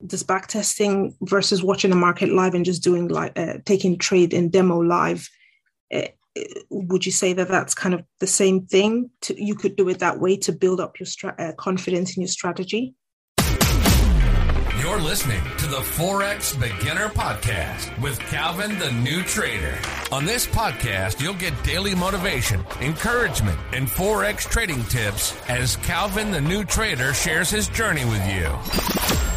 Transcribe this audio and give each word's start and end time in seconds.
this 0.00 0.22
back 0.22 0.46
testing 0.46 1.16
versus 1.22 1.62
watching 1.62 1.90
the 1.90 1.96
market 1.96 2.28
live 2.30 2.54
and 2.54 2.64
just 2.64 2.82
doing 2.82 3.08
like 3.08 3.38
uh, 3.38 3.54
taking 3.64 3.98
trade 3.98 4.32
and 4.32 4.52
demo 4.52 4.78
live 4.78 5.28
uh, 5.94 6.02
would 6.70 7.04
you 7.04 7.10
say 7.10 7.32
that 7.32 7.48
that's 7.48 7.74
kind 7.74 7.94
of 7.94 8.04
the 8.20 8.26
same 8.26 8.64
thing 8.66 9.10
to, 9.22 9.42
you 9.42 9.56
could 9.56 9.74
do 9.74 9.88
it 9.88 9.98
that 9.98 10.20
way 10.20 10.36
to 10.36 10.52
build 10.52 10.80
up 10.80 11.00
your 11.00 11.06
stra- 11.06 11.34
uh, 11.38 11.52
confidence 11.58 12.16
in 12.16 12.22
your 12.22 12.28
strategy 12.28 12.94
you're 14.88 15.00
listening 15.00 15.42
to 15.58 15.66
the 15.66 15.76
Forex 15.76 16.58
Beginner 16.58 17.08
Podcast 17.08 18.00
with 18.00 18.18
Calvin 18.20 18.78
the 18.78 18.90
New 18.92 19.22
Trader. 19.22 19.76
On 20.10 20.24
this 20.24 20.46
podcast, 20.46 21.20
you'll 21.20 21.34
get 21.34 21.52
daily 21.62 21.94
motivation, 21.94 22.64
encouragement, 22.80 23.58
and 23.72 23.86
Forex 23.86 24.48
trading 24.48 24.82
tips 24.84 25.36
as 25.48 25.76
Calvin 25.76 26.30
the 26.30 26.40
New 26.40 26.64
Trader 26.64 27.12
shares 27.12 27.50
his 27.50 27.68
journey 27.68 28.06
with 28.06 28.26
you. 28.28 29.27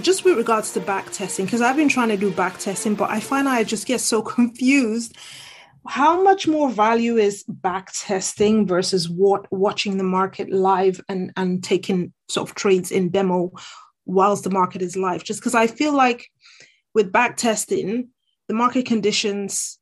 Just 0.00 0.24
with 0.24 0.36
regards 0.36 0.72
to 0.72 0.80
back 0.80 1.10
testing, 1.12 1.44
because 1.44 1.60
I've 1.60 1.76
been 1.76 1.88
trying 1.88 2.08
to 2.08 2.16
do 2.16 2.30
back 2.30 2.58
testing, 2.58 2.94
but 2.94 3.10
I 3.10 3.20
find 3.20 3.48
I 3.48 3.64
just 3.64 3.86
get 3.86 4.00
so 4.00 4.22
confused. 4.36 5.16
How 5.86 6.22
much 6.22 6.46
more 6.46 6.70
value 6.70 7.16
is 7.16 7.42
back 7.44 7.92
testing 7.92 8.66
versus 8.66 9.08
what 9.08 9.50
watching 9.50 9.96
the 9.96 10.04
market 10.04 10.50
live 10.52 11.00
and, 11.08 11.32
and 11.36 11.62
taking 11.62 12.12
sort 12.28 12.48
of 12.48 12.54
trades 12.54 12.92
in 12.92 13.08
demo 13.08 13.52
whilst 14.06 14.44
the 14.44 14.50
market 14.50 14.80
is 14.80 14.96
live? 14.96 15.24
Just 15.24 15.40
because 15.40 15.56
I 15.56 15.66
feel 15.66 15.92
like 15.92 16.28
with 16.94 17.10
back 17.10 17.36
testing, 17.36 18.08
the 18.46 18.54
market 18.54 18.86
conditions 18.86 19.78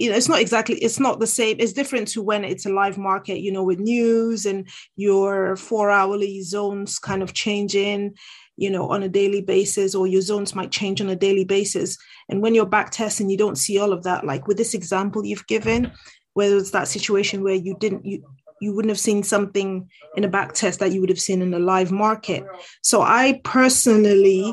you 0.00 0.10
know 0.10 0.16
it's 0.16 0.28
not 0.28 0.40
exactly 0.40 0.76
it's 0.76 0.98
not 0.98 1.20
the 1.20 1.26
same 1.26 1.56
it's 1.60 1.72
different 1.72 2.08
to 2.08 2.22
when 2.22 2.44
it's 2.44 2.66
a 2.66 2.72
live 2.72 2.98
market 2.98 3.40
you 3.40 3.52
know 3.52 3.62
with 3.62 3.78
news 3.78 4.46
and 4.46 4.68
your 4.96 5.56
four 5.56 5.90
hourly 5.90 6.42
zones 6.42 6.98
kind 6.98 7.22
of 7.22 7.34
changing 7.34 8.14
you 8.60 8.68
know, 8.68 8.90
on 8.90 9.02
a 9.02 9.08
daily 9.08 9.40
basis, 9.40 9.94
or 9.94 10.06
your 10.06 10.20
zones 10.20 10.54
might 10.54 10.70
change 10.70 11.00
on 11.00 11.08
a 11.08 11.16
daily 11.16 11.44
basis. 11.44 11.96
And 12.28 12.42
when 12.42 12.54
you're 12.54 12.66
back 12.66 12.90
testing, 12.90 13.30
you 13.30 13.38
don't 13.38 13.56
see 13.56 13.78
all 13.78 13.90
of 13.90 14.02
that. 14.02 14.26
Like 14.26 14.46
with 14.46 14.58
this 14.58 14.74
example 14.74 15.24
you've 15.24 15.46
given, 15.46 15.90
whether 16.34 16.58
it's 16.58 16.72
that 16.72 16.86
situation 16.86 17.42
where 17.42 17.54
you 17.54 17.74
didn't 17.80 18.04
you 18.04 18.22
you 18.60 18.74
wouldn't 18.74 18.90
have 18.90 18.98
seen 18.98 19.22
something 19.22 19.88
in 20.14 20.24
a 20.24 20.28
back 20.28 20.52
test 20.52 20.78
that 20.80 20.92
you 20.92 21.00
would 21.00 21.08
have 21.08 21.18
seen 21.18 21.40
in 21.40 21.54
a 21.54 21.58
live 21.58 21.90
market. 21.90 22.44
So 22.82 23.00
I 23.00 23.40
personally 23.44 24.52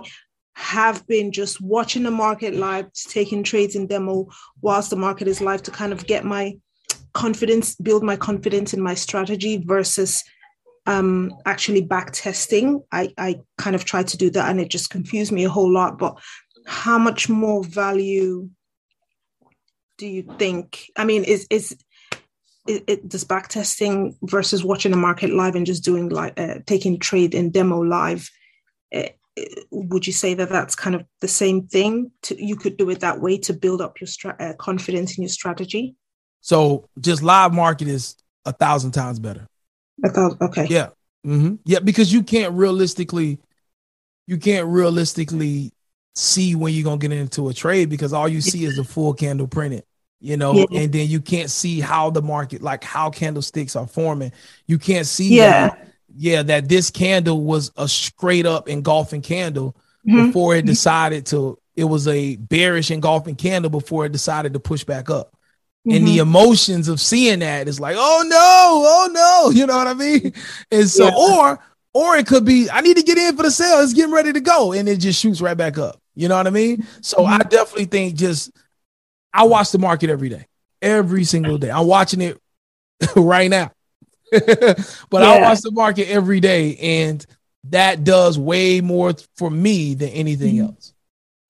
have 0.58 1.05
been 1.05 1.31
just 1.31 1.61
watching 1.61 2.02
the 2.02 2.09
market 2.09 2.55
live, 2.55 2.91
taking 2.91 3.44
trades 3.44 3.75
in 3.75 3.86
demo 3.86 4.27
whilst 4.59 4.89
the 4.89 4.95
market 4.95 5.27
is 5.27 5.39
live 5.39 5.61
to 5.61 5.69
kind 5.69 5.94
of 5.94 6.08
get 6.08 6.25
my 6.25 6.58
confidence, 7.13 7.75
build 7.75 8.02
my 8.02 8.16
confidence 8.16 8.73
in 8.73 8.81
my 8.81 8.95
strategy 8.95 9.58
versus 9.63 10.23
um, 10.88 11.31
actually 11.45 11.81
back 11.81 12.12
testing. 12.12 12.81
I, 12.91 13.13
I 13.19 13.41
kind 13.59 13.75
of 13.75 13.85
tried 13.85 14.07
to 14.07 14.18
do 14.18 14.31
that 14.31 14.50
and 14.50 14.59
it 14.59 14.69
just 14.69 14.90
confused 14.90 15.31
me 15.31 15.45
a 15.45 15.50
whole 15.50 15.72
lot. 15.72 16.00
But 16.00 16.18
how 16.66 16.97
much 16.97 17.29
more 17.29 17.63
value 17.63 18.50
do 20.00 20.07
you 20.07 20.24
think? 20.39 20.89
I 20.95 21.06
mean, 21.06 21.24
is 21.24 21.45
is 21.51 21.78
it, 22.68 22.84
it 22.88 23.07
does 23.07 23.25
back 23.25 23.47
testing 23.47 24.18
versus 24.24 24.63
watching 24.63 24.89
the 24.89 24.97
market 24.97 25.29
live 25.29 25.53
and 25.53 25.68
just 25.68 25.84
doing 25.84 26.09
like 26.09 26.34
uh, 26.39 26.56
taking 26.66 26.97
trade 26.97 27.35
in 27.35 27.51
demo 27.51 27.78
live? 27.78 28.28
Uh, 28.94 29.09
would 29.72 30.08
you 30.08 30.14
say 30.14 30.34
that 30.34 30.50
that's 30.50 30.75
kind 30.75 30.96
of 30.96 31.06
the 31.22 31.28
same 31.28 31.68
thing? 31.68 32.12
To, 32.24 32.44
you 32.44 32.56
could 32.56 32.78
do 32.78 32.90
it 32.90 33.00
that 33.02 33.20
way 33.20 33.38
to 33.40 33.53
build 33.53 33.81
up 33.81 34.00
your 34.00 34.08
stra- 34.08 34.36
uh, 34.40 34.53
confidence 34.53 35.18
in 35.18 35.24
your 35.24 35.30
strategy. 35.30 35.96
So 36.42 36.88
just 37.00 37.24
live 37.24 37.53
market 37.53 37.88
is 37.88 38.16
a 38.46 38.53
thousand 38.53 38.92
times 38.92 39.20
better. 39.20 39.48
I 40.03 40.09
thought, 40.09 40.42
okay. 40.42 40.68
Yeah. 40.70 40.90
Mm-hmm. 41.25 41.56
Yeah, 41.66 41.80
because 41.80 42.14
you 42.14 42.24
can't 42.24 42.53
realistically, 42.53 43.40
you 44.28 44.38
can't 44.38 44.68
realistically 44.68 45.74
see 46.16 46.56
when 46.56 46.74
you're 46.74 46.84
gonna 46.84 46.98
get 46.98 47.12
into 47.12 47.50
a 47.50 47.54
trade 47.54 47.90
because 47.90 48.14
all 48.14 48.28
you 48.28 48.42
see 48.42 48.66
is 48.66 48.75
the 48.75 48.84
full 48.84 49.14
candle 49.14 49.48
printed, 49.48 49.84
you 50.19 50.38
know, 50.38 50.54
yeah. 50.54 50.66
and 50.80 50.92
then 50.94 51.08
you 51.08 51.19
can't 51.19 51.50
see 51.50 51.80
how 51.80 52.09
the 52.09 52.22
market, 52.22 52.62
like 52.62 52.84
how 52.84 53.09
candlesticks 53.09 53.75
are 53.75 53.88
forming. 53.88 54.31
You 54.68 54.78
can't 54.78 55.06
see 55.06 55.36
yeah. 55.36 55.69
that, 55.69 55.88
yeah, 56.17 56.44
that 56.44 56.67
this 56.67 56.89
candle 56.89 57.44
was 57.44 57.72
a 57.78 57.88
straight 57.88 58.45
up 58.45 58.67
engulfing 58.67 59.22
candle 59.22 59.75
mm-hmm. 60.05 60.28
before 60.28 60.55
it 60.55 60.66
decided 60.66 61.25
to. 61.28 61.59
It 61.75 61.83
was 61.83 62.07
a 62.07 62.35
bearish 62.38 62.89
engulfing 62.89 63.35
candle 63.35 63.69
before 63.69 64.05
it 64.05 64.11
decided 64.11 64.53
to 64.53 64.59
push 64.59 64.83
back 64.83 65.09
up. 65.09 65.31
Mm-hmm. 65.88 65.95
And 65.95 66.07
the 66.07 66.17
mm-hmm. 66.17 66.22
emotions 66.22 66.88
of 66.88 67.00
seeing 67.00 67.39
that 67.39 67.67
is 67.67 67.79
like, 67.79 67.95
oh 67.97 68.23
no, 68.27 68.38
oh 68.38 69.09
no, 69.11 69.51
you 69.57 69.67
know 69.67 69.77
what 69.77 69.88
I 69.88 69.94
mean? 69.94 70.33
And 70.72 70.89
so, 70.89 71.06
yeah. 71.06 71.13
or 71.16 71.59
or 71.94 72.17
it 72.17 72.27
could 72.27 72.45
be, 72.45 72.69
I 72.69 72.81
need 72.81 72.97
to 72.97 73.03
get 73.03 73.17
in 73.17 73.35
for 73.35 73.44
the 73.44 73.51
sale. 73.51 73.79
It's 73.79 73.94
getting 73.94 74.13
ready 74.13 74.33
to 74.33 74.41
go, 74.41 74.72
and 74.72 74.89
it 74.89 74.97
just 74.97 75.19
shoots 75.19 75.41
right 75.41 75.57
back 75.57 75.77
up. 75.77 76.00
You 76.16 76.27
know 76.27 76.38
what 76.38 76.47
I 76.47 76.51
mean? 76.51 76.85
So 77.01 77.17
mm-hmm. 77.17 77.33
I 77.33 77.38
definitely 77.39 77.85
think 77.85 78.16
just 78.16 78.51
I 79.33 79.44
watch 79.44 79.72
the 79.72 79.77
market 79.77 80.09
every 80.09 80.29
day, 80.29 80.47
every 80.81 81.23
single 81.23 81.57
day. 81.57 81.69
I'm 81.69 81.88
watching 81.88 82.22
it 82.22 82.41
right 83.16 83.50
now, 83.50 83.72
but 85.09 85.21
yeah. 85.21 85.29
I 85.29 85.41
watch 85.41 85.61
the 85.61 85.71
market 85.71 86.09
every 86.09 86.39
day, 86.39 86.77
and 86.77 87.25
that 87.65 88.03
does 88.03 88.38
way 88.38 88.81
more 88.81 89.13
for 89.35 89.49
me 89.49 89.93
than 89.93 90.09
anything 90.09 90.55
mm-hmm. 90.55 90.67
else. 90.67 90.93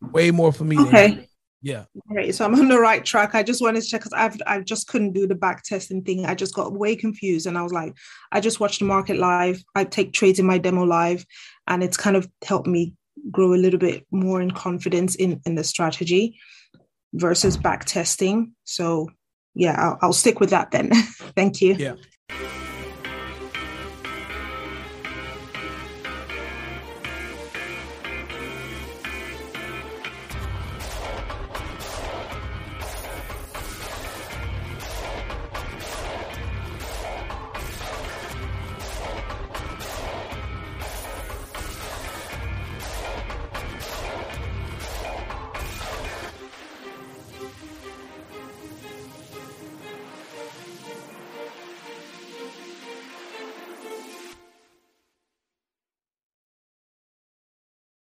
Way 0.01 0.31
more 0.31 0.51
for 0.51 0.63
me. 0.63 0.79
Okay. 0.79 1.27
Yeah. 1.61 1.85
Right. 2.09 2.33
So 2.33 2.45
I'm 2.45 2.53
on 2.53 2.67
the 2.67 2.79
right 2.79 3.03
track. 3.03 3.33
I 3.33 3.41
just 3.41 3.61
wanted 3.61 3.81
to 3.81 3.87
check 3.87 4.01
because 4.01 4.13
I've 4.13 4.39
I 4.45 4.61
just 4.61 4.87
couldn't 4.87 5.13
do 5.13 5.25
the 5.25 5.35
back 5.35 5.63
testing 5.63 6.03
thing. 6.03 6.25
I 6.25 6.35
just 6.35 6.53
got 6.53 6.71
way 6.71 6.95
confused 6.95 7.47
and 7.47 7.57
I 7.57 7.63
was 7.63 7.73
like, 7.73 7.95
I 8.31 8.39
just 8.39 8.59
watched 8.59 8.79
the 8.79 8.85
market 8.85 9.17
live. 9.17 9.63
I 9.75 9.83
take 9.83 10.13
trades 10.13 10.39
in 10.39 10.45
my 10.45 10.59
demo 10.59 10.83
live, 10.83 11.25
and 11.65 11.83
it's 11.83 11.97
kind 11.97 12.15
of 12.15 12.29
helped 12.43 12.67
me 12.67 12.93
grow 13.31 13.53
a 13.53 13.55
little 13.55 13.79
bit 13.79 14.05
more 14.11 14.39
in 14.39 14.51
confidence 14.51 15.15
in 15.15 15.41
in 15.45 15.55
the 15.55 15.63
strategy 15.63 16.39
versus 17.13 17.57
back 17.57 17.85
testing. 17.85 18.53
So 18.63 19.09
yeah, 19.55 19.75
I'll, 19.77 19.97
I'll 20.01 20.13
stick 20.13 20.39
with 20.39 20.51
that 20.51 20.71
then. 20.71 20.91
Thank 21.35 21.61
you. 21.61 21.73
Yeah. 21.73 21.95